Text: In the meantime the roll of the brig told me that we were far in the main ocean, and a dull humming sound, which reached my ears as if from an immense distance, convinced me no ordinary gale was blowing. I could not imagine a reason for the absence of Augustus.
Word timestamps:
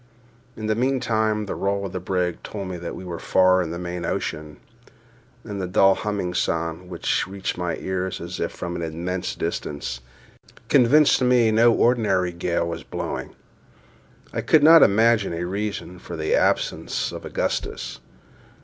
In 0.57 0.65
the 0.65 0.73
meantime 0.73 1.45
the 1.45 1.53
roll 1.53 1.85
of 1.85 1.91
the 1.93 1.99
brig 1.99 2.41
told 2.41 2.67
me 2.69 2.77
that 2.77 2.95
we 2.95 3.05
were 3.05 3.19
far 3.19 3.61
in 3.61 3.69
the 3.69 3.77
main 3.77 4.03
ocean, 4.03 4.57
and 5.43 5.61
a 5.61 5.67
dull 5.67 5.93
humming 5.93 6.33
sound, 6.33 6.89
which 6.89 7.27
reached 7.27 7.55
my 7.55 7.75
ears 7.75 8.19
as 8.19 8.39
if 8.39 8.51
from 8.51 8.75
an 8.75 8.81
immense 8.81 9.35
distance, 9.35 10.01
convinced 10.69 11.21
me 11.21 11.51
no 11.51 11.71
ordinary 11.71 12.31
gale 12.31 12.67
was 12.67 12.81
blowing. 12.81 13.35
I 14.33 14.41
could 14.41 14.63
not 14.63 14.81
imagine 14.81 15.33
a 15.35 15.45
reason 15.45 15.99
for 15.99 16.17
the 16.17 16.33
absence 16.33 17.11
of 17.11 17.23
Augustus. 17.23 17.99